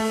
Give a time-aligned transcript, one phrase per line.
[0.00, 0.06] Hey,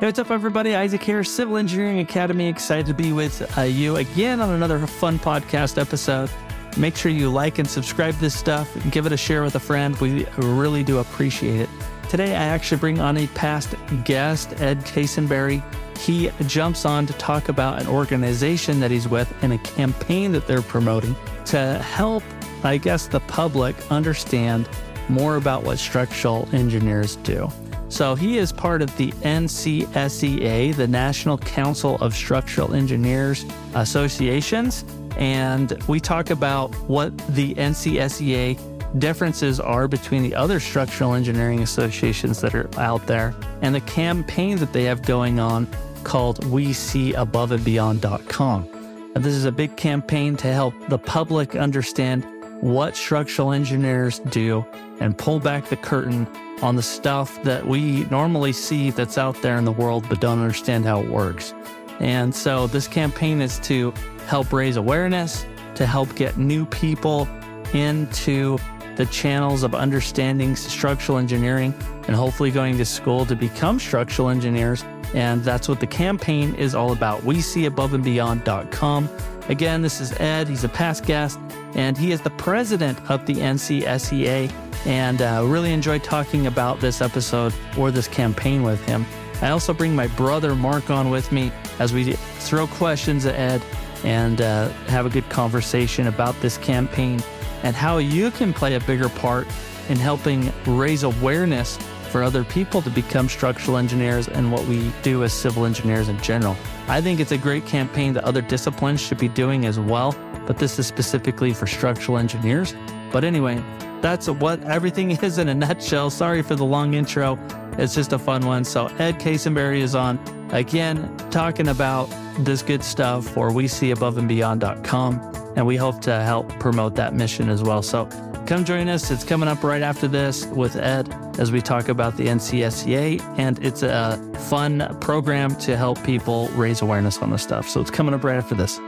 [0.00, 0.76] what's up, everybody?
[0.76, 2.48] Isaac here, Civil Engineering Academy.
[2.48, 6.30] Excited to be with uh, you again on another fun podcast episode.
[6.76, 9.60] Make sure you like and subscribe this stuff and give it a share with a
[9.60, 9.96] friend.
[10.02, 11.70] We really do appreciate it.
[12.10, 13.74] Today, I actually bring on a past
[14.04, 15.62] guest, Ed Quesenberry.
[15.96, 20.46] He jumps on to talk about an organization that he's with and a campaign that
[20.46, 22.22] they're promoting to help,
[22.64, 24.68] I guess, the public understand
[25.12, 27.50] more about what structural engineers do.
[27.88, 33.44] So he is part of the NCSEA, the National Council of Structural Engineers
[33.74, 34.84] Associations.
[35.18, 42.40] And we talk about what the NCSEA differences are between the other structural engineering associations
[42.40, 45.66] that are out there and the campaign that they have going on
[46.02, 48.68] called We See Above and Beyond.com.
[49.14, 52.26] And this is a big campaign to help the public understand
[52.62, 54.64] what structural engineers do
[55.02, 56.26] and pull back the curtain
[56.62, 60.38] on the stuff that we normally see that's out there in the world but don't
[60.38, 61.52] understand how it works.
[61.98, 63.92] And so this campaign is to
[64.26, 67.28] help raise awareness, to help get new people
[67.74, 68.58] into
[68.96, 71.74] the channels of understanding structural engineering
[72.06, 74.84] and hopefully going to school to become structural engineers.
[75.14, 77.24] And that's what the campaign is all about.
[77.24, 79.08] We see above and beyond.com.
[79.48, 80.48] Again, this is Ed.
[80.48, 81.40] He's a past guest
[81.74, 87.00] and he is the president of the NCSEA and uh, really enjoyed talking about this
[87.00, 89.06] episode or this campaign with him.
[89.40, 93.62] I also bring my brother Mark on with me as we throw questions at Ed
[94.04, 97.20] and uh, have a good conversation about this campaign
[97.62, 99.46] and how you can play a bigger part
[99.88, 101.76] in helping raise awareness
[102.10, 106.20] for other people to become structural engineers and what we do as civil engineers in
[106.20, 106.56] general.
[106.86, 110.14] I think it's a great campaign that other disciplines should be doing as well,
[110.46, 112.74] but this is specifically for structural engineers.
[113.12, 113.62] But anyway,
[114.02, 116.10] that's what everything is in a nutshell.
[116.10, 117.38] Sorry for the long intro.
[117.78, 118.64] It's just a fun one.
[118.64, 120.18] So Ed Quesenberry is on
[120.52, 125.32] again talking about this good stuff for we see above and beyond.com.
[125.56, 127.82] And we hope to help promote that mission as well.
[127.82, 128.06] So
[128.46, 129.10] come join us.
[129.10, 133.20] It's coming up right after this with Ed as we talk about the NCSEA.
[133.38, 137.68] And it's a fun program to help people raise awareness on this stuff.
[137.68, 138.78] So it's coming up right after this.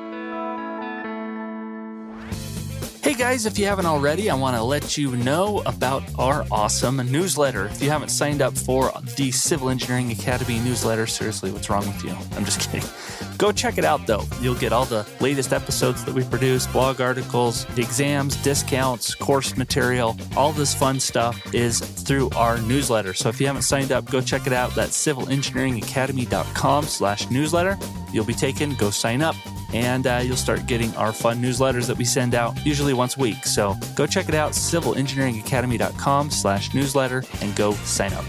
[3.25, 7.65] Guys, if you haven't already, I want to let you know about our awesome newsletter.
[7.69, 12.05] If you haven't signed up for the Civil Engineering Academy newsletter, seriously, what's wrong with
[12.05, 12.15] you?
[12.37, 12.87] I'm just kidding.
[13.39, 14.25] Go check it out though.
[14.43, 20.19] You'll get all the latest episodes that we produce, blog articles, exams, discounts, course material.
[20.37, 23.15] All this fun stuff is through our newsletter.
[23.15, 24.75] So if you haven't signed up, go check it out.
[24.75, 27.79] That's civilengineeringacademy.com slash newsletter.
[28.13, 29.35] You'll be taken, go sign up
[29.75, 33.21] and uh, you'll start getting our fun newsletters that we send out usually once a
[33.21, 33.45] week.
[33.45, 38.25] So go check it out, civilengineeringacademy.com slash newsletter, and go sign up.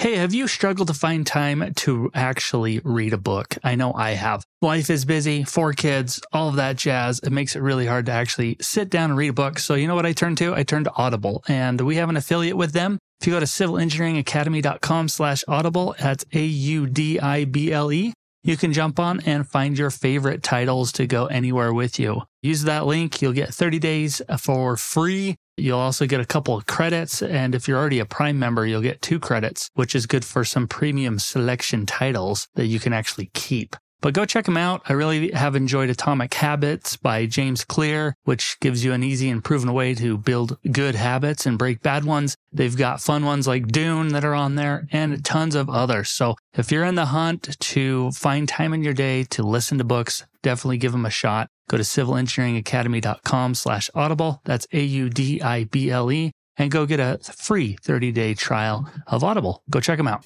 [0.00, 3.58] Hey, have you struggled to find time to actually read a book?
[3.62, 4.42] I know I have.
[4.62, 7.20] Life is busy, four kids, all of that jazz.
[7.22, 9.58] It makes it really hard to actually sit down and read a book.
[9.58, 10.54] So you know what I turned to?
[10.54, 12.98] I turned to Audible and we have an affiliate with them.
[13.20, 19.76] If you go to civilengineeringacademy.com slash audible, that's A-U-D-I-B-L-E, you can jump on and find
[19.76, 22.22] your favorite titles to go anywhere with you.
[22.42, 23.20] Use that link.
[23.20, 25.36] You'll get 30 days for free.
[25.56, 27.22] You'll also get a couple of credits.
[27.22, 30.44] And if you're already a Prime member, you'll get two credits, which is good for
[30.44, 33.76] some premium selection titles that you can actually keep.
[34.00, 34.82] But go check them out.
[34.88, 39.44] I really have enjoyed Atomic Habits by James Clear, which gives you an easy and
[39.44, 42.36] proven way to build good habits and break bad ones.
[42.52, 46.08] They've got fun ones like Dune that are on there and tons of others.
[46.10, 49.84] So if you're in the hunt to find time in your day to listen to
[49.84, 51.48] books, definitely give them a shot.
[51.68, 54.40] Go to civilengineeringacademy.com slash audible.
[54.44, 59.62] That's A-U-D-I-B-L-E and go get a free 30 day trial of Audible.
[59.70, 60.24] Go check them out.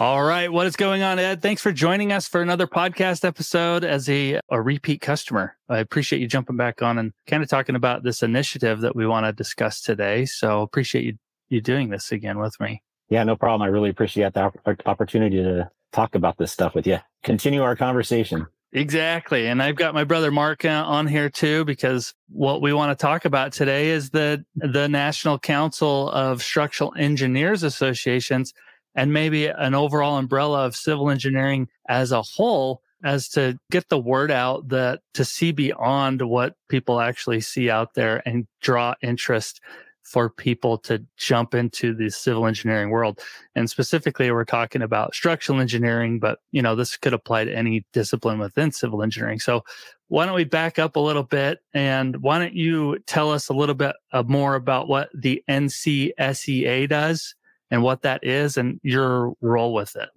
[0.00, 0.50] All right.
[0.50, 1.40] What is going on, Ed?
[1.40, 5.56] Thanks for joining us for another podcast episode as a, a repeat customer.
[5.68, 9.06] I appreciate you jumping back on and kind of talking about this initiative that we
[9.06, 10.24] want to discuss today.
[10.24, 11.14] So appreciate you,
[11.48, 12.82] you doing this again with me.
[13.08, 13.62] Yeah, no problem.
[13.62, 14.52] I really appreciate the
[14.84, 16.98] opportunity to talk about this stuff with you.
[17.22, 18.48] Continue our conversation.
[18.72, 19.46] Exactly.
[19.46, 23.00] And I've got my brother Mark uh, on here too, because what we want to
[23.00, 28.52] talk about today is the, the National Council of Structural Engineers Associations
[28.94, 33.98] and maybe an overall umbrella of civil engineering as a whole as to get the
[33.98, 39.60] word out that to see beyond what people actually see out there and draw interest
[40.02, 43.20] for people to jump into the civil engineering world.
[43.54, 47.86] And specifically, we're talking about structural engineering, but you know, this could apply to any
[47.92, 49.38] discipline within civil engineering.
[49.38, 49.64] So
[50.08, 53.54] why don't we back up a little bit and why don't you tell us a
[53.54, 57.34] little bit uh, more about what the NCSEA does
[57.70, 60.10] and what that is and your role with it?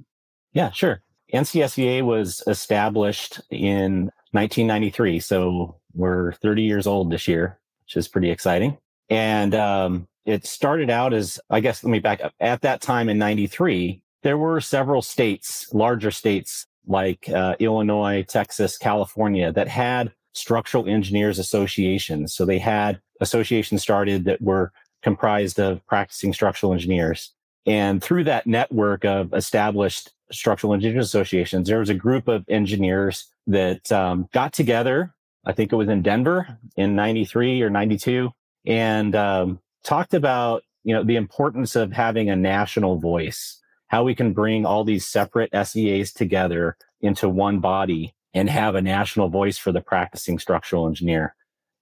[0.53, 1.01] Yeah, sure.
[1.33, 5.19] NCSEA was established in 1993.
[5.19, 8.77] So we're 30 years old this year, which is pretty exciting.
[9.09, 12.33] And um, it started out as, I guess, let me back up.
[12.39, 18.77] At that time in 93, there were several states, larger states like uh, Illinois, Texas,
[18.77, 22.33] California, that had structural engineers associations.
[22.33, 24.71] So they had associations started that were
[25.01, 27.33] comprised of practicing structural engineers.
[27.68, 33.28] And through that network of established structural engineers associations, there was a group of engineers
[33.46, 35.14] that um, got together.
[35.46, 38.31] I think it was in Denver in 93 or 92
[38.66, 44.16] and um, talked about, you know, the importance of having a national voice, how we
[44.16, 49.58] can bring all these separate SEAs together into one body and have a national voice
[49.58, 51.36] for the practicing structural engineer.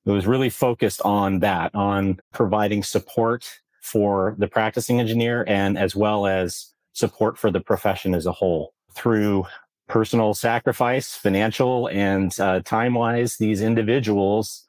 [0.06, 5.96] It was really focused on that, on providing support for the practicing engineer and as
[5.96, 9.46] well as support for the profession as a whole through
[9.88, 13.38] personal sacrifice, financial and uh, time wise.
[13.38, 14.66] These individuals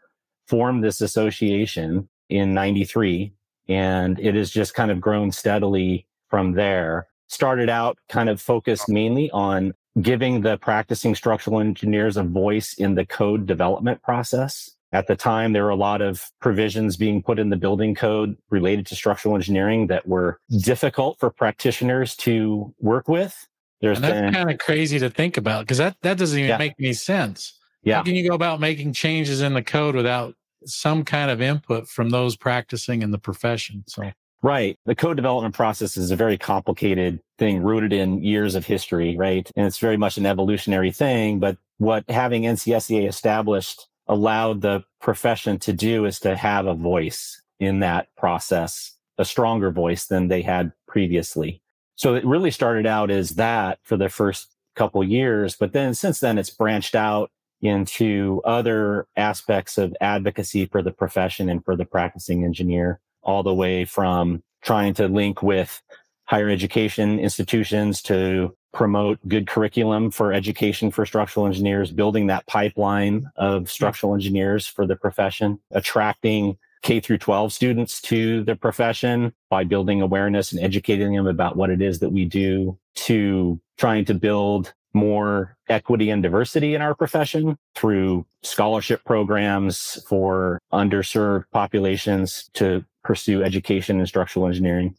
[0.47, 3.33] formed this association in 93
[3.69, 7.09] and it has just kind of grown steadily from there.
[7.29, 9.73] Started out kind of focused mainly on
[10.03, 14.76] giving the practicing structural engineers a voice in the code development process.
[14.93, 18.37] At the time, there were a lot of provisions being put in the building code
[18.51, 23.49] related to structural engineering that were difficult for practitioners to work with.
[23.81, 26.49] There's and that's been, kind of crazy to think about because that, that doesn't even
[26.49, 26.57] yeah.
[26.57, 27.59] make any sense.
[27.83, 27.97] Yeah.
[27.97, 30.35] How can you go about making changes in the code without
[30.65, 33.85] some kind of input from those practicing in the profession?
[33.87, 34.11] So
[34.43, 34.79] Right.
[34.87, 39.51] The code development process is a very complicated thing rooted in years of history, right?
[39.57, 41.39] And it's very much an evolutionary thing.
[41.39, 47.43] But what having NCSEA established allowed the profession to do is to have a voice
[47.59, 51.61] in that process, a stronger voice than they had previously.
[51.97, 55.57] So it really started out as that for the first couple years.
[55.57, 57.31] But then since then, it's branched out
[57.63, 63.55] into other aspects of advocacy for the profession and for the practicing engineer all the
[63.55, 65.83] way from trying to link with
[66.25, 73.27] higher education institutions to promote good curriculum for education for structural engineers, building that pipeline
[73.37, 79.65] of structural engineers for the profession, attracting K through 12 students to the profession by
[79.65, 84.13] building awareness and educating them about what it is that we do to trying to
[84.13, 92.85] build more equity and diversity in our profession through scholarship programs for underserved populations to
[93.05, 94.95] pursue education in structural engineering.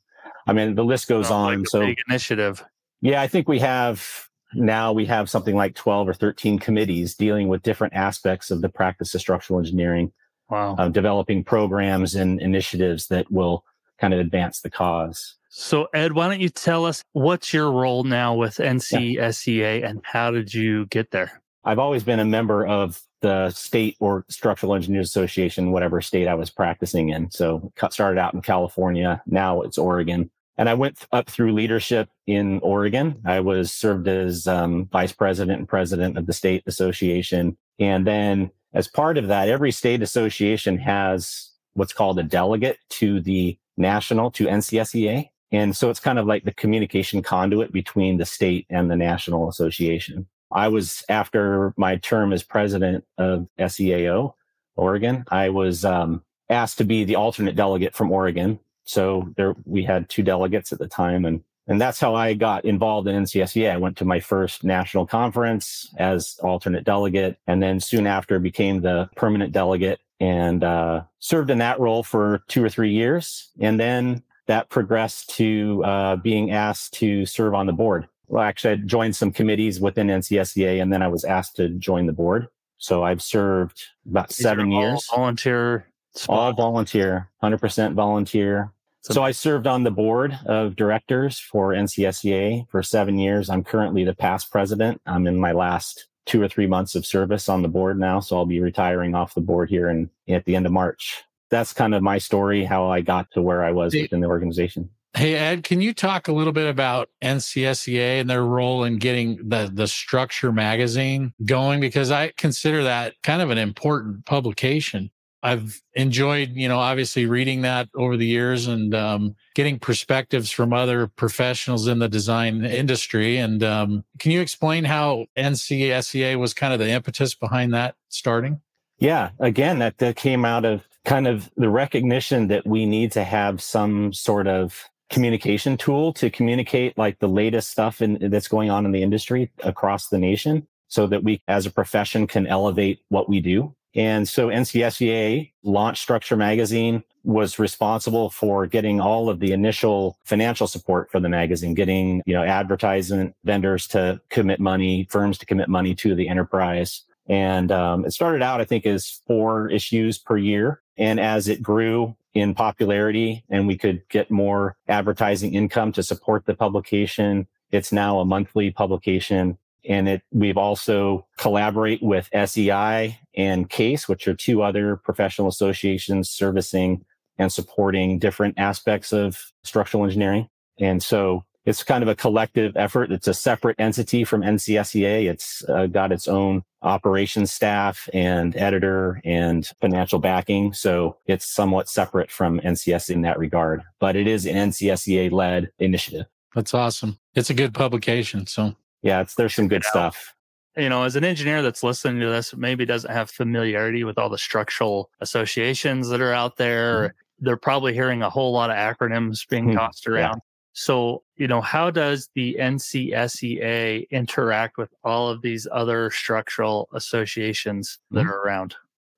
[0.48, 1.60] I mean, the list goes on.
[1.60, 2.66] Like so initiative.
[3.02, 7.48] Yeah, I think we have now we have something like 12 or 13 committees dealing
[7.48, 10.12] with different aspects of the practice of structural engineering.
[10.50, 10.76] Wow.
[10.78, 13.66] Uh, developing programs and initiatives that will
[14.00, 15.36] kind of advance the cause.
[15.50, 20.32] So, Ed, why don't you tell us what's your role now with NCSEA and how
[20.32, 21.42] did you get there?
[21.66, 26.36] I've always been a member of the state or structural engineers association, whatever state I
[26.36, 27.30] was practicing in.
[27.32, 29.22] So started out in California.
[29.26, 30.30] Now it's Oregon.
[30.58, 33.22] And I went up through leadership in Oregon.
[33.26, 37.58] I was served as um, vice president and president of the state association.
[37.80, 43.22] And then as part of that, every state association has what's called a delegate to
[43.22, 45.30] the national, to NCSEA.
[45.52, 49.48] And so it's kind of like the communication conduit between the state and the national
[49.48, 50.28] association.
[50.52, 54.34] I was after my term as president of SEAO,
[54.76, 55.24] Oregon.
[55.30, 58.60] I was um, asked to be the alternate delegate from Oregon.
[58.88, 62.64] So there, we had two delegates at the time, and and that's how I got
[62.64, 63.72] involved in NCSEA.
[63.72, 68.82] I went to my first national conference as alternate delegate, and then soon after became
[68.82, 73.80] the permanent delegate and uh, served in that role for two or three years, and
[73.80, 78.76] then that progressed to uh, being asked to serve on the board well, actually, I
[78.78, 82.48] joined some committees within NCSEA and then I was asked to join the board.
[82.78, 85.08] So I've served about These seven years.
[85.10, 85.88] volunteer.
[86.14, 86.38] Spot.
[86.38, 88.72] All volunteer, 100% volunteer.
[89.12, 93.50] So, I served on the board of directors for NCSEA for seven years.
[93.50, 95.02] I'm currently the past president.
[95.06, 98.20] I'm in my last two or three months of service on the board now.
[98.20, 101.24] So I'll be retiring off the board here and at the end of March.
[101.50, 104.90] That's kind of my story, how I got to where I was within the organization.
[105.16, 109.50] Hey Ed, can you talk a little bit about NCSEA and their role in getting
[109.50, 111.80] the the Structure magazine going?
[111.80, 115.10] Because I consider that kind of an important publication.
[115.44, 120.74] I've enjoyed, you know, obviously reading that over the years and um, getting perspectives from
[120.74, 123.38] other professionals in the design industry.
[123.38, 128.62] And um, can you explain how NCSEA was kind of the impetus behind that starting?
[129.00, 133.24] Yeah, again, that, that came out of kind of the recognition that we need to
[133.24, 138.70] have some sort of communication tool to communicate like the latest stuff in, that's going
[138.70, 143.00] on in the industry across the nation so that we as a profession can elevate
[143.10, 143.74] what we do.
[143.96, 150.66] And so NCSEA launched Structure Magazine was responsible for getting all of the initial financial
[150.66, 155.68] support for the magazine, getting, you know, advertisement vendors to commit money, firms to commit
[155.68, 157.04] money to the enterprise.
[157.28, 160.82] And um, it started out, I think, as four issues per year.
[160.98, 166.46] And as it grew in popularity and we could get more advertising income to support
[166.46, 169.58] the publication, it's now a monthly publication.
[169.88, 176.30] And it, we've also collaborate with SEI and CASE, which are two other professional associations
[176.30, 177.06] servicing
[177.38, 180.50] and supporting different aspects of structural engineering.
[180.80, 183.12] And so it's kind of a collective effort.
[183.12, 185.30] It's a separate entity from NCSEA.
[185.30, 190.72] It's uh, got its own operations staff and editor and financial backing.
[190.74, 195.70] So it's somewhat separate from NCS in that regard, but it is an NCSEA led
[195.78, 196.28] initiative.
[196.56, 197.20] That's awesome.
[197.36, 198.48] It's a good publication.
[198.48, 200.34] So yeah, it's, there's some good stuff.
[200.76, 204.30] You know, as an engineer that's listening to this, maybe doesn't have familiarity with all
[204.30, 207.00] the structural associations that are out there.
[207.00, 207.46] Mm-hmm.
[207.46, 209.78] They're probably hearing a whole lot of acronyms being mm-hmm.
[209.78, 210.36] tossed around.
[210.36, 210.40] Yeah.
[210.74, 217.98] So, you know, how does the NCSEA interact with all of these other structural associations
[218.12, 218.30] that mm-hmm.
[218.30, 218.76] are around?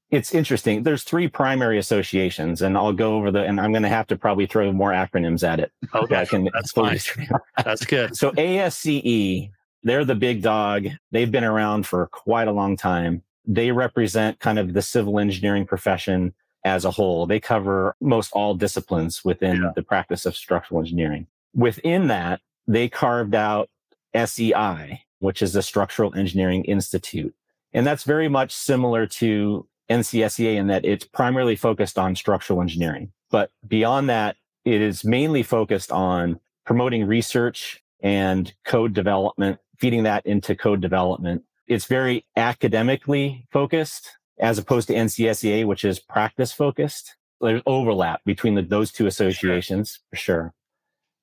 [0.09, 0.83] It's interesting.
[0.83, 4.15] There's three primary associations, and I'll go over the, and I'm going to have to
[4.15, 5.71] probably throw more acronyms at it.
[5.93, 6.97] Okay, can, that's fine.
[7.63, 8.15] that's good.
[8.15, 9.51] So ASCE,
[9.83, 10.87] they're the big dog.
[11.11, 13.23] They've been around for quite a long time.
[13.45, 16.33] They represent kind of the civil engineering profession
[16.65, 17.25] as a whole.
[17.25, 19.71] They cover most all disciplines within yeah.
[19.75, 21.27] the practice of structural engineering.
[21.53, 23.69] Within that, they carved out
[24.15, 27.33] SEI, which is the Structural Engineering Institute.
[27.73, 33.11] And that's very much similar to NCSEA in that it's primarily focused on structural engineering.
[33.31, 40.25] But beyond that, it is mainly focused on promoting research and code development, feeding that
[40.25, 41.43] into code development.
[41.67, 47.15] It's very academically focused as opposed to NCSEA, which is practice focused.
[47.41, 50.53] There's overlap between the, those two associations for sure.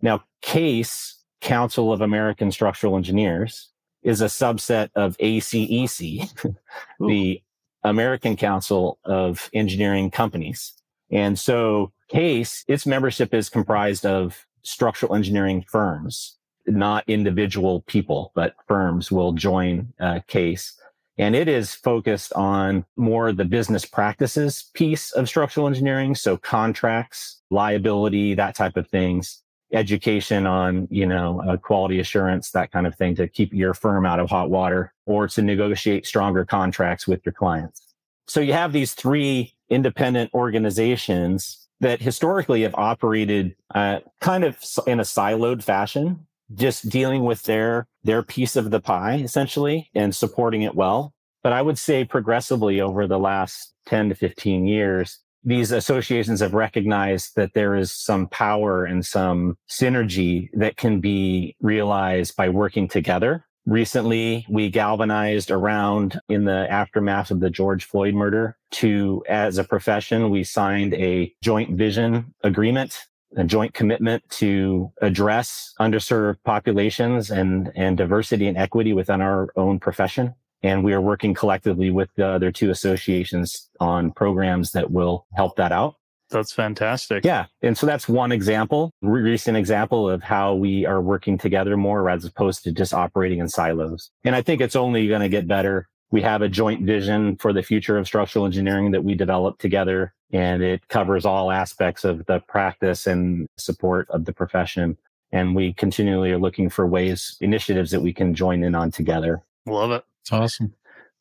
[0.03, 3.71] Now, CASE, Council of American Structural Engineers,
[4.03, 6.55] is a subset of ACEC,
[7.01, 7.43] the
[7.83, 10.75] American Council of Engineering Companies.
[11.11, 18.55] And so CASE, its membership is comprised of structural engineering firms, not individual people, but
[18.67, 20.73] firms will join uh, CASE.
[21.19, 26.15] And it is focused on more the business practices piece of structural engineering.
[26.15, 29.43] So contracts, liability, that type of things
[29.73, 34.07] education on, you know, uh, quality assurance, that kind of thing to keep your firm
[34.07, 37.83] out of hot water or to negotiate stronger contracts with your clients.
[38.29, 44.57] So you have these three independent organizations that historically have operated uh, kind of
[44.87, 50.15] in a siloed fashion, just dealing with their their piece of the pie essentially and
[50.15, 51.13] supporting it well.
[51.43, 56.55] But I would say progressively over the last 10 to 15 years, these associations have
[56.55, 62.89] recognized that there is some power and some synergy that can be realized by working
[62.89, 63.45] together.
[63.65, 69.65] Recently, we galvanized around in the aftermath of the George Floyd murder to, as a
[69.65, 72.97] profession, we signed a joint vision agreement,
[73.37, 79.79] a joint commitment to address underserved populations and, and diversity and equity within our own
[79.79, 80.35] profession.
[80.63, 85.57] And we are working collectively with the other two associations on programs that will help
[85.57, 85.97] that out.
[86.31, 87.25] That's fantastic.
[87.25, 87.47] Yeah.
[87.63, 92.25] And so that's one example, recent example of how we are working together more as
[92.25, 94.11] opposed to just operating in silos.
[94.25, 95.89] And I think it's only going to get better.
[96.11, 100.15] We have a joint vision for the future of structural engineering that we developed together
[100.33, 104.97] and it covers all aspects of the practice and support of the profession.
[105.33, 109.43] And we continually are looking for ways, initiatives that we can join in on together.
[109.67, 110.05] Love it.
[110.23, 110.75] It's awesome.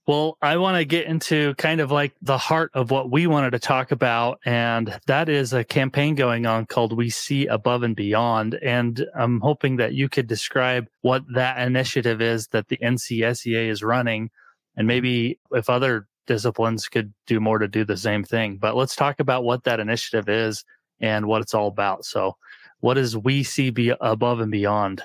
[0.07, 3.51] Well, I want to get into kind of like the heart of what we wanted
[3.51, 4.39] to talk about.
[4.45, 8.53] And that is a campaign going on called We See Above and Beyond.
[8.61, 13.81] And I'm hoping that you could describe what that initiative is that the NCSEA is
[13.81, 14.29] running.
[14.77, 18.57] And maybe if other disciplines could do more to do the same thing.
[18.57, 20.65] But let's talk about what that initiative is
[20.99, 22.05] and what it's all about.
[22.05, 22.35] So,
[22.79, 25.01] what is We See Be Above and Beyond?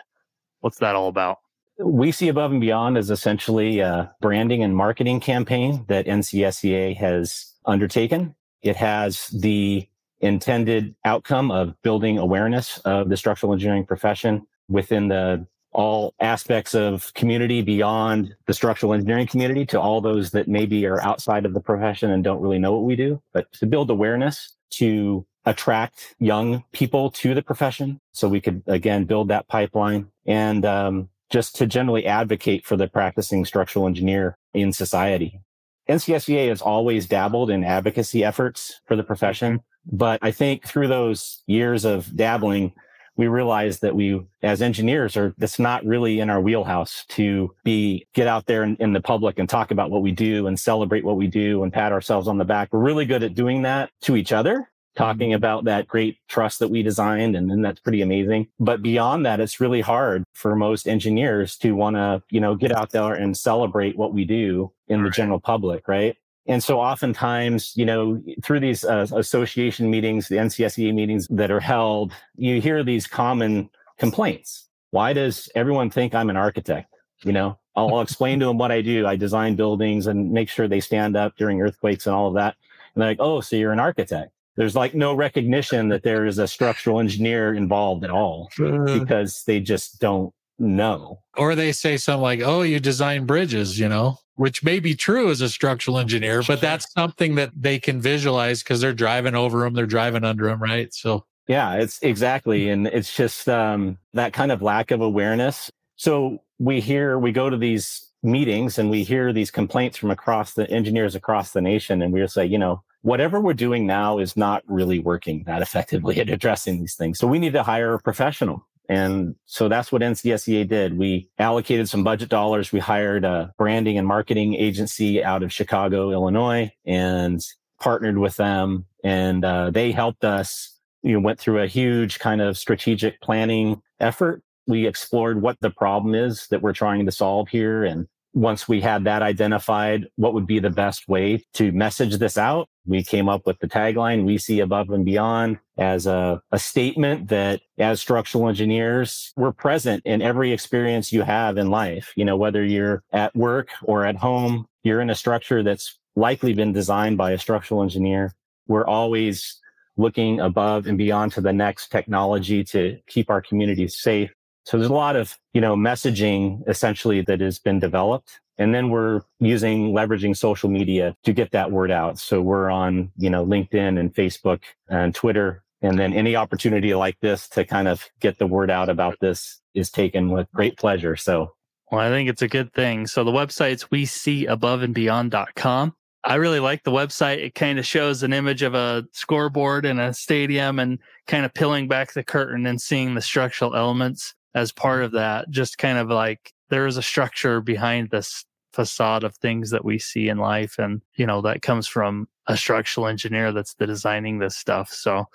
[0.61, 1.39] What's that all about?
[1.79, 7.55] We See Above and Beyond is essentially a branding and marketing campaign that NCSEA has
[7.65, 8.35] undertaken.
[8.63, 9.89] It has the
[10.21, 17.13] intended outcome of building awareness of the structural engineering profession within the all aspects of
[17.15, 21.61] community beyond the structural engineering community to all those that maybe are outside of the
[21.61, 26.65] profession and don't really know what we do, but to build awareness to attract young
[26.73, 28.01] people to the profession.
[28.13, 32.89] So we could again build that pipeline and um, just to generally advocate for the
[32.89, 35.41] practicing structural engineer in society.
[35.89, 39.61] NCSEA has always dabbled in advocacy efforts for the profession,
[39.91, 42.75] but I think through those years of dabbling,
[43.21, 48.07] we realized that we, as engineers, are that's not really in our wheelhouse to be
[48.15, 51.05] get out there in, in, the public and talk about what we do and celebrate
[51.05, 52.73] what we do and pat ourselves on the back.
[52.73, 55.37] We're really good at doing that to each other talking mm-hmm.
[55.37, 59.39] about that great trust that we designed and, and that's pretty amazing but beyond that
[59.39, 63.37] it's really hard for most engineers to want to you know get out there and
[63.37, 66.17] celebrate what we do in the general public right
[66.51, 71.61] and so oftentimes you know through these uh, association meetings the ncsea meetings that are
[71.61, 74.69] held you hear these common complaints.
[74.91, 76.93] Why does everyone think i'm an architect?
[77.23, 79.07] You know I'll, I'll explain to them what i do.
[79.07, 82.57] I design buildings and make sure they stand up during earthquakes and all of that.
[82.95, 84.33] And they're like oh so you're an architect.
[84.57, 88.99] There's like no recognition that there is a structural engineer involved at all uh.
[88.99, 91.21] because they just don't know.
[91.37, 95.31] Or they say something like, oh, you design bridges, you know, which may be true
[95.31, 99.61] as a structural engineer, but that's something that they can visualize because they're driving over
[99.61, 100.93] them, they're driving under them, right?
[100.95, 102.69] So, yeah, it's exactly.
[102.69, 105.71] And it's just um, that kind of lack of awareness.
[105.97, 110.55] So we hear, we go to these meetings and we hear these complaints from across
[110.55, 112.03] the engineers across the nation.
[112.03, 116.21] And we say, you know, whatever we're doing now is not really working that effectively
[116.21, 117.19] at addressing these things.
[117.19, 118.67] So we need to hire a professional.
[118.91, 120.99] And so that's what NCSEA did.
[120.99, 122.73] We allocated some budget dollars.
[122.73, 127.41] We hired a branding and marketing agency out of Chicago, Illinois, and
[127.79, 128.87] partnered with them.
[129.05, 133.81] And uh, they helped us, you know, went through a huge kind of strategic planning
[134.01, 134.43] effort.
[134.67, 138.81] We explored what the problem is that we're trying to solve here and once we
[138.81, 142.69] had that identified, what would be the best way to message this out?
[142.87, 147.29] We came up with the tagline, we see above and beyond as a, a statement
[147.29, 152.13] that as structural engineers, we're present in every experience you have in life.
[152.17, 156.55] You know, whether you're at work or at home, you're in a structure that's likely
[156.55, 158.35] been designed by a structural engineer.
[158.67, 159.59] We're always
[159.97, 164.31] looking above and beyond to the next technology to keep our communities safe
[164.65, 168.41] so there's a lot of, you know, messaging essentially that has been developed.
[168.61, 172.19] And then we're using leveraging social media to get that word out.
[172.19, 175.65] So we're on, you know, LinkedIn and Facebook and Twitter.
[175.81, 179.63] And then any opportunity like this to kind of get the word out about this
[179.73, 181.17] is taken with great pleasure.
[181.17, 181.55] So
[181.91, 183.07] well, I think it's a good thing.
[183.07, 185.95] So the website's we see above and beyond.com.
[186.23, 187.39] I really like the website.
[187.39, 191.55] It kind of shows an image of a scoreboard in a stadium and kind of
[191.55, 195.97] peeling back the curtain and seeing the structural elements as part of that, just kind
[195.97, 200.39] of like there is a structure behind this facade of things that we see in
[200.39, 200.79] life.
[200.79, 204.93] And, you know, that comes from a structural engineer that's the designing this stuff.
[204.93, 205.27] So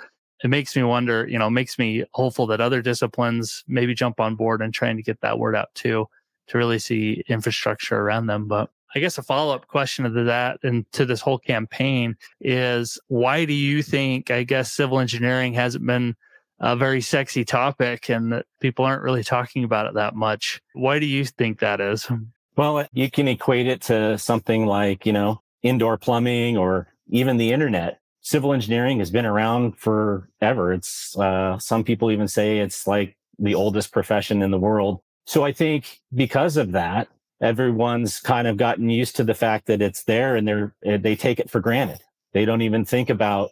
[0.43, 4.35] it makes me wonder, you know, makes me hopeful that other disciplines maybe jump on
[4.35, 6.07] board and trying to get that word out too,
[6.47, 8.47] to really see infrastructure around them.
[8.47, 12.99] But I guess a follow up question to that and to this whole campaign is
[13.07, 16.15] why do you think, I guess, civil engineering hasn't been
[16.59, 20.61] a very sexy topic and that people aren't really talking about it that much.
[20.73, 22.07] Why do you think that is?
[22.55, 27.51] Well, you can equate it to something like, you know, indoor plumbing or even the
[27.51, 27.99] internet.
[28.21, 30.73] Civil engineering has been around forever.
[30.73, 35.01] It's, uh, some people even say it's like the oldest profession in the world.
[35.25, 37.07] So I think because of that,
[37.41, 41.39] everyone's kind of gotten used to the fact that it's there and they're, they take
[41.39, 41.99] it for granted.
[42.33, 43.51] They don't even think about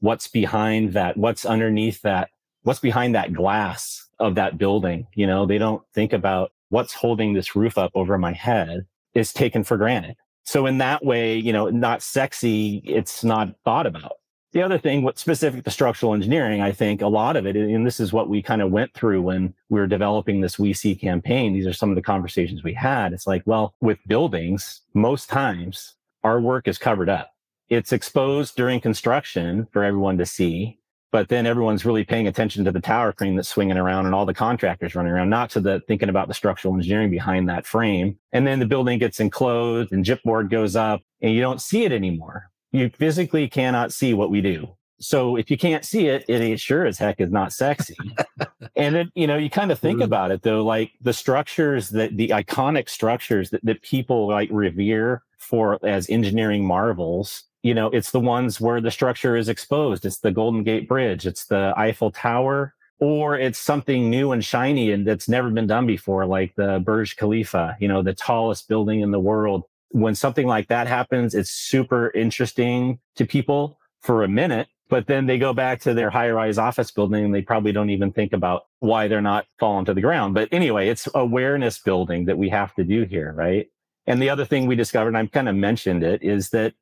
[0.00, 2.30] what's behind that, what's underneath that
[2.64, 5.06] what's behind that glass of that building.
[5.14, 8.84] You know, they don't think about what's holding this roof up over my head
[9.14, 10.16] is taken for granted.
[10.42, 14.14] So in that way, you know, not sexy, it's not thought about.
[14.50, 17.86] The other thing, what's specific to structural engineering, I think a lot of it, and
[17.86, 20.96] this is what we kind of went through when we were developing this We See
[20.96, 21.52] campaign.
[21.52, 23.12] These are some of the conversations we had.
[23.12, 27.30] It's like, well, with buildings, most times our work is covered up.
[27.68, 30.80] It's exposed during construction for everyone to see
[31.14, 34.26] but then everyone's really paying attention to the tower crane that's swinging around and all
[34.26, 38.18] the contractors running around, not to the thinking about the structural engineering behind that frame.
[38.32, 41.92] And then the building gets enclosed and gypboard goes up and you don't see it
[41.92, 42.50] anymore.
[42.72, 44.74] You physically cannot see what we do.
[44.98, 47.94] So if you can't see it, it sure as heck is not sexy.
[48.74, 50.04] and then, you know, you kind of think mm.
[50.06, 55.22] about it though, like the structures that the iconic structures that, that people like revere
[55.38, 60.04] for as engineering marvels you know, it's the ones where the structure is exposed.
[60.04, 64.92] It's the Golden Gate Bridge, it's the Eiffel Tower, or it's something new and shiny
[64.92, 69.00] and that's never been done before, like the Burj Khalifa, you know, the tallest building
[69.00, 69.64] in the world.
[69.92, 75.24] When something like that happens, it's super interesting to people for a minute, but then
[75.24, 78.34] they go back to their high rise office building and they probably don't even think
[78.34, 80.34] about why they're not falling to the ground.
[80.34, 83.68] But anyway, it's awareness building that we have to do here, right?
[84.06, 86.74] And the other thing we discovered, I've kind of mentioned it, is that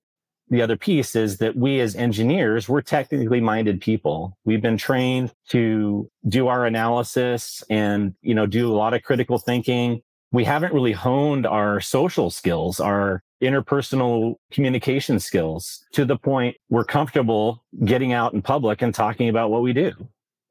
[0.52, 4.36] the other piece is that we as engineers, we're technically minded people.
[4.44, 9.38] We've been trained to do our analysis and, you know, do a lot of critical
[9.38, 10.02] thinking.
[10.30, 16.84] We haven't really honed our social skills, our interpersonal communication skills to the point we're
[16.84, 19.92] comfortable getting out in public and talking about what we do.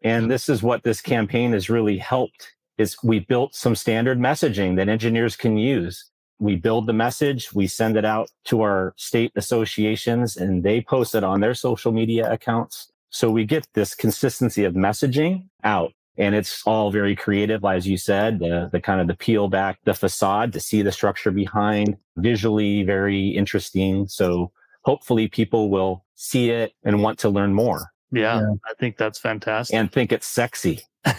[0.01, 4.77] And this is what this campaign has really helped is we built some standard messaging
[4.77, 6.10] that engineers can use
[6.41, 11.13] we build the message, we send it out to our state associations, and they post
[11.13, 12.91] it on their social media accounts.
[13.11, 15.93] So we get this consistency of messaging out.
[16.17, 19.79] And it's all very creative, as you said, the, the kind of the peel back
[19.85, 24.07] the facade to see the structure behind, visually very interesting.
[24.07, 24.51] So
[24.83, 27.91] hopefully people will see it and want to learn more.
[28.11, 28.53] Yeah, yeah.
[28.67, 29.75] I think that's fantastic.
[29.75, 30.81] And think it's sexy.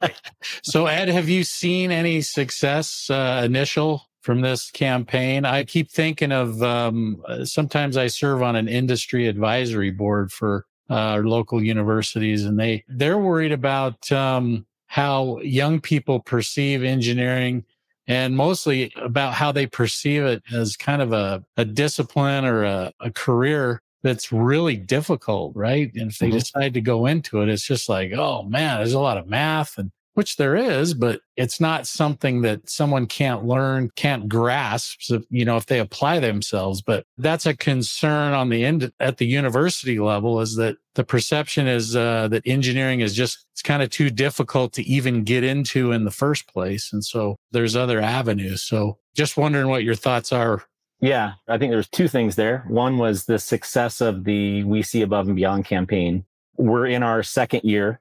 [0.62, 5.44] so Ed, have you seen any success uh, initial from this campaign.
[5.44, 11.18] I keep thinking of um, sometimes I serve on an industry advisory board for uh,
[11.24, 17.64] local universities, and they they're worried about um, how young people perceive engineering,
[18.08, 22.92] and mostly about how they perceive it as kind of a, a discipline or a,
[22.98, 25.92] a career that's really difficult, right?
[25.94, 26.38] And if they mm-hmm.
[26.38, 29.78] decide to go into it, it's just like, oh man, there's a lot of math
[29.78, 35.44] and which there is, but it's not something that someone can't learn, can't grasp, you
[35.44, 36.80] know, if they apply themselves.
[36.80, 41.66] But that's a concern on the end at the university level is that the perception
[41.66, 45.92] is uh, that engineering is just, it's kind of too difficult to even get into
[45.92, 46.92] in the first place.
[46.92, 48.62] And so there's other avenues.
[48.62, 50.64] So just wondering what your thoughts are
[51.00, 52.64] yeah, I think there's two things there.
[52.68, 56.24] One was the success of the We See Above and Beyond campaign.
[56.56, 58.00] We're in our second year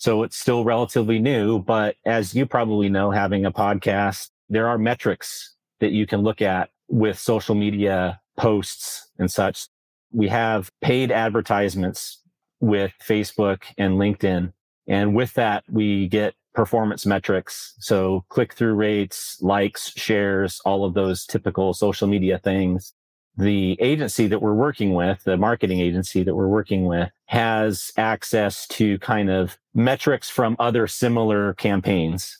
[0.00, 4.78] so it's still relatively new, but as you probably know, having a podcast, there are
[4.78, 9.66] metrics that you can look at with social media posts and such.
[10.10, 12.22] We have paid advertisements
[12.60, 14.54] with Facebook and LinkedIn.
[14.88, 17.74] And with that, we get performance metrics.
[17.80, 22.94] So click through rates, likes, shares, all of those typical social media things
[23.36, 28.66] the agency that we're working with, the marketing agency that we're working with, has access
[28.68, 32.36] to kind of metrics from other similar campaigns.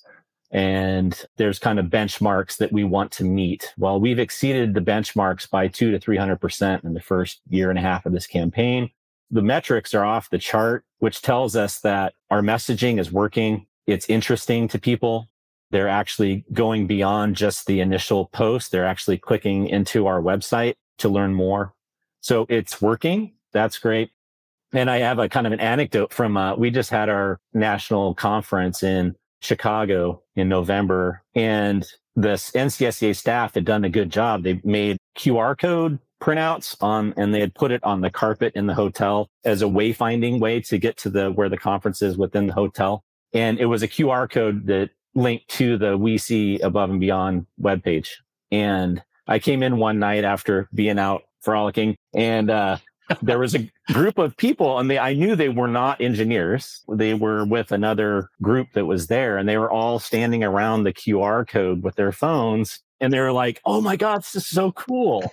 [0.51, 3.73] And there's kind of benchmarks that we want to meet.
[3.79, 7.83] Well, we've exceeded the benchmarks by two to 300% in the first year and a
[7.83, 8.91] half of this campaign.
[9.31, 13.67] The metrics are off the chart, which tells us that our messaging is working.
[13.87, 15.29] It's interesting to people.
[15.71, 18.73] They're actually going beyond just the initial post.
[18.73, 21.75] They're actually clicking into our website to learn more.
[22.21, 23.35] So it's working.
[23.53, 24.11] That's great.
[24.73, 28.15] And I have a kind of an anecdote from, uh, we just had our national
[28.15, 31.87] conference in Chicago in November and
[32.17, 34.43] this NCSEA staff had done a good job.
[34.43, 38.67] They made QR code printouts on, and they had put it on the carpet in
[38.67, 42.47] the hotel as a wayfinding way to get to the, where the conference is within
[42.47, 43.03] the hotel.
[43.33, 47.47] And it was a QR code that linked to the We See Above and Beyond
[47.61, 48.11] webpage.
[48.51, 52.77] And I came in one night after being out frolicking and, uh,
[53.23, 56.83] there was a group of people and they, I knew they were not engineers.
[56.89, 60.93] They were with another group that was there and they were all standing around the
[60.93, 62.81] QR code with their phones.
[63.01, 65.33] And they were like, Oh my God, this is so cool.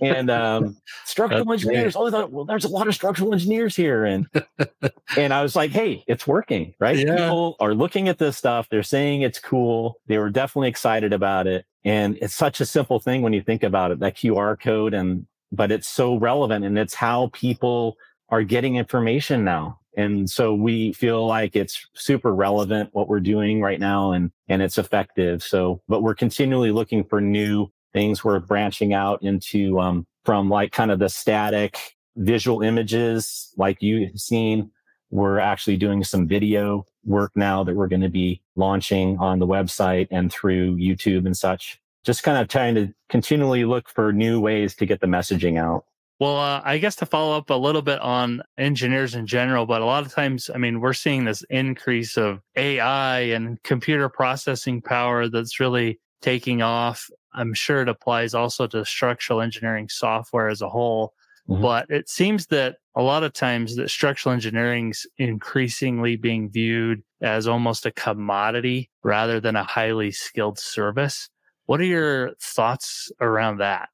[0.00, 1.94] And um, structural That's engineers.
[1.94, 2.10] Great.
[2.10, 4.26] Thought, well, there's a lot of structural engineers here, and
[5.16, 6.96] and I was like, hey, it's working, right?
[6.96, 7.16] Yeah.
[7.16, 8.68] People are looking at this stuff.
[8.68, 10.00] They're saying it's cool.
[10.06, 13.62] They were definitely excited about it, and it's such a simple thing when you think
[13.62, 14.00] about it.
[14.00, 17.96] That QR code, and but it's so relevant, and it's how people
[18.30, 19.78] are getting information now.
[19.96, 24.62] And so we feel like it's super relevant what we're doing right now and, and
[24.62, 25.42] it's effective.
[25.42, 30.72] So, but we're continually looking for new things we're branching out into um, from like
[30.72, 34.70] kind of the static visual images like you've seen.
[35.10, 39.46] We're actually doing some video work now that we're going to be launching on the
[39.46, 41.80] website and through youtube and such.
[42.04, 45.84] Just kind of trying to continually look for new ways to get the messaging out.
[46.20, 49.82] Well, uh, I guess to follow up a little bit on engineers in general, but
[49.82, 54.82] a lot of times, I mean, we're seeing this increase of AI and computer processing
[54.82, 57.08] power that's really taking off.
[57.34, 61.14] I'm sure it applies also to structural engineering software as a whole.
[61.48, 61.62] Mm-hmm.
[61.62, 67.48] But it seems that a lot of times that structural engineering's increasingly being viewed as
[67.48, 71.30] almost a commodity rather than a highly skilled service.
[71.66, 73.88] What are your thoughts around that?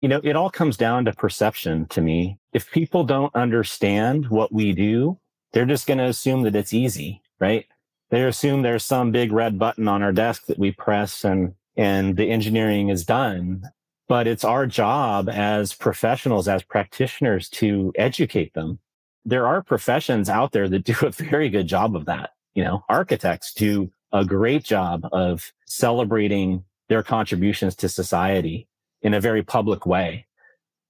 [0.00, 2.38] You know, it all comes down to perception to me.
[2.52, 5.18] If people don't understand what we do,
[5.52, 7.66] they're just going to assume that it's easy, right?
[8.10, 12.16] They assume there's some big red button on our desk that we press and and
[12.16, 13.62] the engineering is done.
[14.08, 18.80] But it's our job as professionals, as practitioners to educate them.
[19.24, 22.30] There are professions out there that do a very good job of that.
[22.54, 28.66] You know, architects do a great job of celebrating their contributions to society
[29.02, 30.26] in a very public way.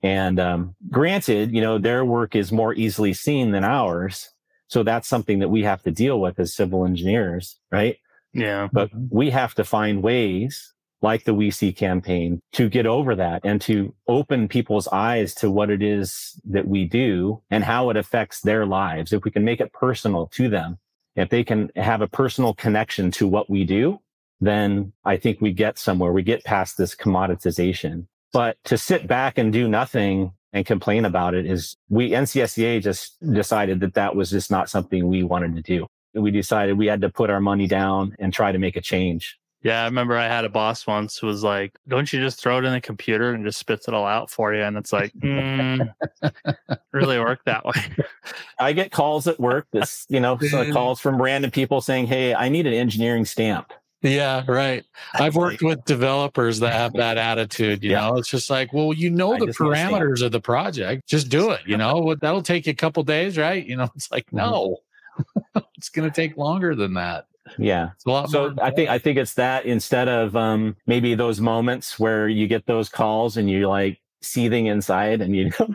[0.02, 4.30] And um, granted, you know, their work is more easily seen than ours.
[4.68, 7.98] So that's something that we have to deal with as civil engineers, right?
[8.32, 8.68] Yeah.
[8.72, 13.42] But we have to find ways like the We See campaign to get over that
[13.44, 17.96] and to open people's eyes to what it is that we do and how it
[17.96, 19.12] affects their lives.
[19.12, 20.78] If we can make it personal to them,
[21.14, 23.98] if they can have a personal connection to what we do,
[24.40, 26.12] then I think we get somewhere.
[26.12, 28.06] We get past this commoditization.
[28.32, 33.16] But to sit back and do nothing and complain about it is we NCSEA just
[33.32, 35.86] decided that that was just not something we wanted to do.
[36.14, 39.38] We decided we had to put our money down and try to make a change.
[39.62, 42.58] Yeah, I remember I had a boss once who was like, "Don't you just throw
[42.58, 45.12] it in the computer and just spits it all out for you?" And it's like,
[45.18, 45.92] mm,
[46.92, 47.82] really work that way.
[48.60, 49.66] I get calls at work.
[49.72, 53.72] This, you know, so calls from random people saying, "Hey, I need an engineering stamp."
[54.00, 54.84] Yeah, right.
[55.14, 57.82] I've worked with developers that have that attitude.
[57.82, 58.08] You yeah.
[58.08, 61.62] know, it's just like, well, you know, the parameters of the project, just do it.
[61.66, 63.66] You know, that'll take you a couple days, right?
[63.66, 64.36] You know, it's like, mm-hmm.
[64.36, 64.76] no,
[65.76, 67.26] it's going to take longer than that.
[67.58, 67.90] Yeah.
[68.26, 72.46] so I think I think it's that instead of um, maybe those moments where you
[72.46, 75.74] get those calls and you're like seething inside and you know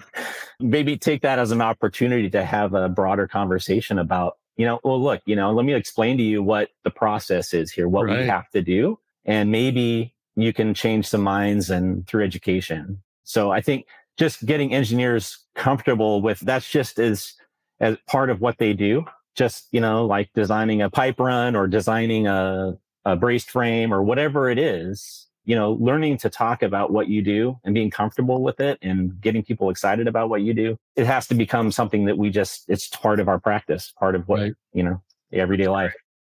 [0.60, 5.02] maybe take that as an opportunity to have a broader conversation about you know, well,
[5.02, 8.20] look, you know, let me explain to you what the process is here, what right.
[8.20, 9.00] we have to do.
[9.26, 13.02] And maybe you can change some minds and through education.
[13.24, 17.34] So I think just getting engineers comfortable with that's just as,
[17.80, 19.06] as part of what they do.
[19.36, 24.04] Just, you know, like designing a pipe run or designing a, a braced frame or
[24.04, 28.42] whatever it is you know, learning to talk about what you do and being comfortable
[28.42, 32.06] with it and getting people excited about what you do, it has to become something
[32.06, 34.54] that we just, it's part of our practice, part of what, right.
[34.74, 35.94] you know, everyday life.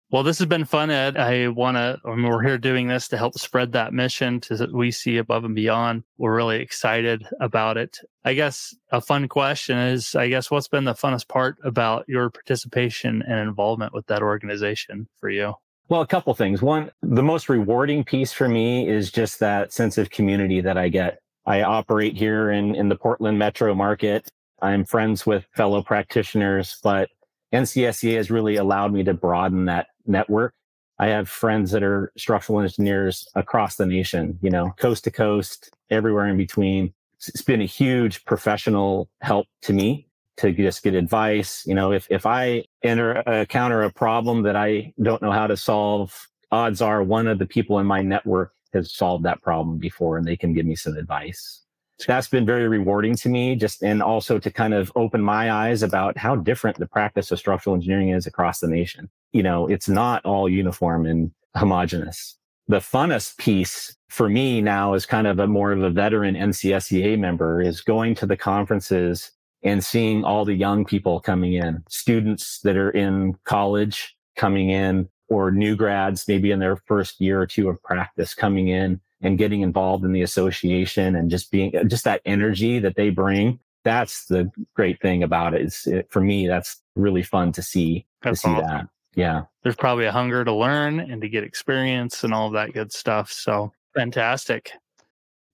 [0.09, 1.17] Well, this has been fun, Ed.
[1.17, 4.69] I want to, I mean, we're here doing this to help spread that mission to
[4.73, 6.05] we see above and beyond.
[6.17, 7.99] We're really excited about it.
[8.25, 12.31] I guess a fun question is, I guess, what's been the funnest part about your
[12.31, 15.55] participation and involvement with that organization for you?
[15.89, 16.63] Well, a couple things.
[16.63, 20.89] One, the most rewarding piece for me is just that sense of community that I
[20.89, 21.19] get.
[21.47, 24.29] I operate here in, in the Portland metro market.
[24.63, 27.09] I'm friends with fellow practitioners, but
[27.53, 30.55] NCSEA has really allowed me to broaden that network.
[30.99, 35.71] I have friends that are structural engineers across the nation, you know, coast to coast,
[35.91, 36.95] everywhere in between.
[37.19, 41.67] It's been a huge professional help to me to just get advice.
[41.67, 45.47] You know, if, if I enter, uh, encounter a problem that I don't know how
[45.47, 49.79] to solve, odds are one of the people in my network has solved that problem
[49.79, 51.63] before and they can give me some advice.
[52.07, 55.83] That's been very rewarding to me, just and also to kind of open my eyes
[55.83, 59.09] about how different the practice of structural engineering is across the nation.
[59.33, 62.37] You know, it's not all uniform and homogenous.
[62.69, 67.19] The funnest piece for me now is kind of a more of a veteran NCSEA
[67.19, 69.31] member is going to the conferences
[69.63, 75.09] and seeing all the young people coming in, students that are in college coming in
[75.29, 79.39] or new grads, maybe in their first year or two of practice coming in and
[79.39, 83.59] getting involved in the association and just being uh, just that energy that they bring.
[83.85, 85.63] That's the great thing about it.
[85.63, 88.67] Is it, for me, that's really fun to see, that's to see awesome.
[88.67, 88.89] that.
[89.15, 89.43] Yeah.
[89.63, 92.93] There's probably a hunger to learn and to get experience and all of that good
[92.93, 93.33] stuff.
[93.33, 94.73] So fantastic.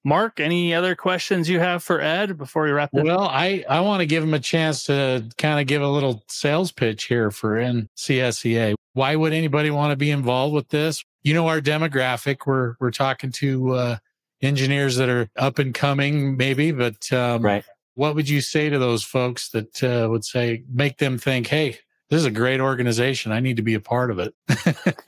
[0.05, 3.05] Mark, any other questions you have for Ed before we wrap this?
[3.05, 6.25] Well, I, I want to give him a chance to kind of give a little
[6.27, 8.75] sales pitch here for NCSEA.
[8.95, 11.05] Why would anybody want to be involved with this?
[11.23, 13.97] You know, our demographic, we're, we're talking to uh,
[14.41, 17.65] engineers that are up and coming, maybe, but um, right.
[17.95, 21.79] what would you say to those folks that uh, would say, make them think, hey,
[22.11, 23.33] this is a great organization.
[23.33, 24.35] I need to be a part of it.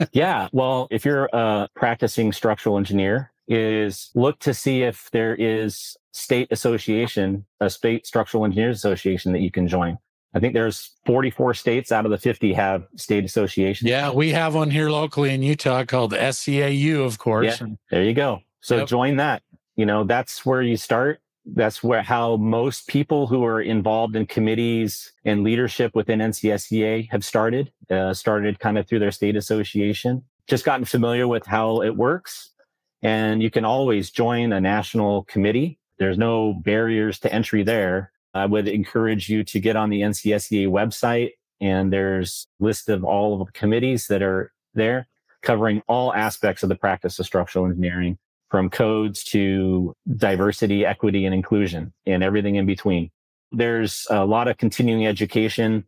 [0.12, 0.48] yeah.
[0.52, 6.48] Well, if you're a practicing structural engineer, is look to see if there is state
[6.50, 9.98] association, a state structural engineers association that you can join.
[10.34, 13.88] I think there's 44 states out of the 50 have state associations.
[13.88, 17.60] Yeah, we have one here locally in Utah called SEAU, of course.
[17.60, 18.40] Yeah, there you go.
[18.60, 18.88] So yep.
[18.88, 19.42] join that.
[19.76, 21.20] You know, that's where you start.
[21.46, 27.24] that's where how most people who are involved in committees and leadership within NCSEA have
[27.24, 31.96] started, uh, started kind of through their state association, just gotten familiar with how it
[31.96, 32.50] works.
[33.02, 35.78] And you can always join a national committee.
[35.98, 38.10] There's no barriers to entry there.
[38.34, 43.04] I would encourage you to get on the NCSEA website and there's a list of
[43.04, 45.06] all of the committees that are there
[45.42, 48.18] covering all aspects of the practice of structural engineering
[48.50, 53.10] from codes to diversity, equity, and inclusion and everything in between.
[53.52, 55.84] There's a lot of continuing education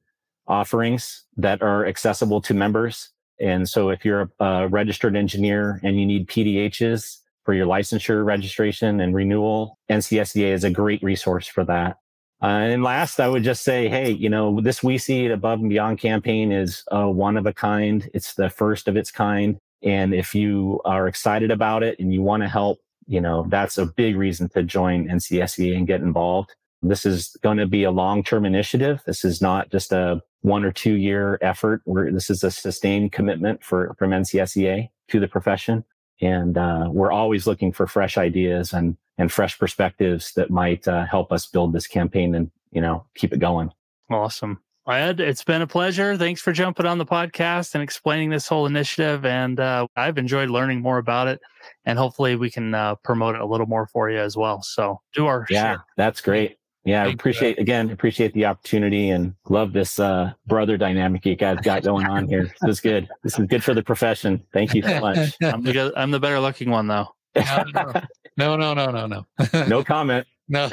[0.47, 3.11] offerings that are accessible to members.
[3.41, 9.01] And so if you're a, registered engineer and you need PDHs for your licensure registration
[9.01, 11.97] and renewal, NCSEA is a great resource for that.
[12.43, 15.61] Uh, and last, I would just say, hey, you know, this We See It Above
[15.61, 18.09] and Beyond campaign is uh, one of a kind.
[18.13, 19.59] It's the first of its kind.
[19.83, 23.79] And if you are excited about it and you want to help, you know, that's
[23.79, 26.55] a big reason to join NCSEA and get involved.
[26.83, 29.03] This is going to be a long-term initiative.
[29.07, 31.83] This is not just a one or two year effort.
[31.87, 35.85] We're, this is a sustained commitment for, from NCSEA to the profession.
[36.21, 41.07] And uh, we're always looking for fresh ideas and and fresh perspectives that might uh,
[41.07, 43.71] help us build this campaign and you know keep it going.
[44.11, 44.61] Awesome.
[44.89, 46.17] Ed, it's been a pleasure.
[46.17, 49.25] Thanks for jumping on the podcast and explaining this whole initiative.
[49.25, 51.41] And uh, I've enjoyed learning more about it.
[51.85, 54.63] And hopefully we can uh, promote it a little more for you as well.
[54.63, 55.85] So do our yeah, share.
[55.97, 56.59] that's great.
[56.85, 61.59] Yeah, I appreciate again, appreciate the opportunity and love this uh, brother dynamic you guys
[61.61, 62.45] got going on here.
[62.63, 63.09] This is good.
[63.25, 64.41] This is good for the profession.
[64.53, 65.35] Thank you so much.
[65.43, 67.09] I'm the, I'm the better looking one though.
[68.37, 69.27] No, no, no, no, no.
[69.69, 70.27] no comment.
[70.49, 70.65] No.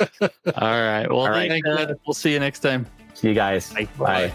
[0.00, 1.06] All right.
[1.08, 1.48] Well, All right.
[1.50, 1.96] thank you.
[2.06, 2.86] we'll see you next time.
[3.14, 3.72] See you guys.
[3.72, 3.88] Bye.
[3.98, 4.32] Bye.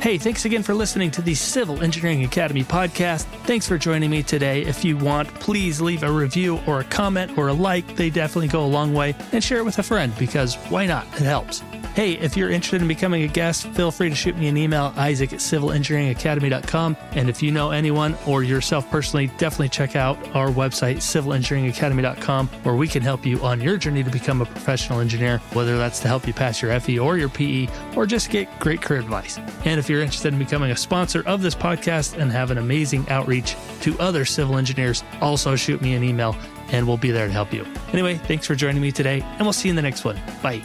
[0.00, 3.24] Hey, thanks again for listening to the Civil Engineering Academy podcast.
[3.46, 4.62] Thanks for joining me today.
[4.62, 7.96] If you want, please leave a review or a comment or a like.
[7.96, 9.14] They definitely go a long way.
[9.32, 11.06] And share it with a friend because why not?
[11.14, 11.62] It helps.
[11.94, 14.92] Hey, if you're interested in becoming a guest, feel free to shoot me an email,
[14.96, 16.96] isaac at civilengineeringacademy.com.
[17.12, 22.74] And if you know anyone or yourself personally, definitely check out our website, civilengineeringacademy.com, where
[22.74, 26.08] we can help you on your journey to become a professional engineer, whether that's to
[26.08, 29.38] help you pass your FE or your PE, or just get great career advice.
[29.64, 33.08] And if you're interested in becoming a sponsor of this podcast and have an amazing
[33.08, 36.36] outreach to other civil engineers, also shoot me an email
[36.72, 37.64] and we'll be there to help you.
[37.92, 40.20] Anyway, thanks for joining me today, and we'll see you in the next one.
[40.42, 40.60] Bye.